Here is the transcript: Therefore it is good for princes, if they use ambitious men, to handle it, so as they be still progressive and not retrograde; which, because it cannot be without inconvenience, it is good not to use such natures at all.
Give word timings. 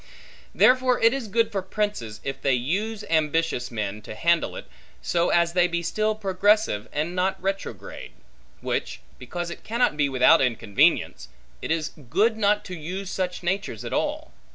Therefore 0.55 0.99
it 0.99 1.13
is 1.13 1.27
good 1.27 1.51
for 1.51 1.61
princes, 1.61 2.21
if 2.23 2.41
they 2.41 2.55
use 2.55 3.05
ambitious 3.07 3.69
men, 3.69 4.01
to 4.01 4.15
handle 4.15 4.55
it, 4.55 4.65
so 4.99 5.29
as 5.29 5.53
they 5.53 5.67
be 5.67 5.83
still 5.83 6.15
progressive 6.15 6.87
and 6.91 7.13
not 7.15 7.39
retrograde; 7.39 8.13
which, 8.61 8.99
because 9.19 9.51
it 9.51 9.63
cannot 9.63 9.95
be 9.95 10.09
without 10.09 10.41
inconvenience, 10.41 11.27
it 11.61 11.69
is 11.69 11.91
good 12.09 12.35
not 12.35 12.65
to 12.65 12.75
use 12.75 13.11
such 13.11 13.43
natures 13.43 13.85
at 13.85 13.93
all. 13.93 14.31